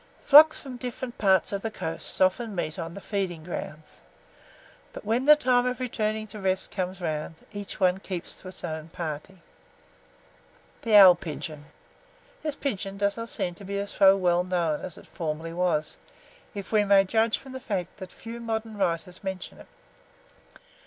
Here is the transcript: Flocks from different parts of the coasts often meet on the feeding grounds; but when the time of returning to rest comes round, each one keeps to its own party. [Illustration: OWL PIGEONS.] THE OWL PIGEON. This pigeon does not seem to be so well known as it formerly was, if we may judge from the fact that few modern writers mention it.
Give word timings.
Flocks 0.23 0.59
from 0.59 0.77
different 0.77 1.19
parts 1.19 1.51
of 1.53 1.61
the 1.61 1.69
coasts 1.69 2.19
often 2.19 2.55
meet 2.55 2.79
on 2.79 2.95
the 2.95 2.99
feeding 3.01 3.43
grounds; 3.43 4.01
but 4.93 5.05
when 5.05 5.25
the 5.25 5.35
time 5.35 5.67
of 5.67 5.79
returning 5.79 6.25
to 6.25 6.39
rest 6.39 6.71
comes 6.71 6.99
round, 6.99 7.35
each 7.53 7.79
one 7.79 7.99
keeps 7.99 8.35
to 8.39 8.47
its 8.47 8.63
own 8.63 8.89
party. 8.89 9.43
[Illustration: 10.81 10.81
OWL 10.81 10.81
PIGEONS.] 10.81 10.81
THE 10.81 10.97
OWL 10.97 11.15
PIGEON. 11.15 11.65
This 12.41 12.55
pigeon 12.55 12.97
does 12.97 13.15
not 13.15 13.29
seem 13.29 13.53
to 13.53 13.63
be 13.63 13.85
so 13.85 14.17
well 14.17 14.43
known 14.43 14.81
as 14.81 14.97
it 14.97 15.05
formerly 15.05 15.53
was, 15.53 15.99
if 16.55 16.71
we 16.71 16.83
may 16.83 17.03
judge 17.03 17.37
from 17.37 17.51
the 17.51 17.59
fact 17.59 17.97
that 17.97 18.11
few 18.11 18.39
modern 18.39 18.77
writers 18.79 19.23
mention 19.23 19.59
it. 19.59 19.67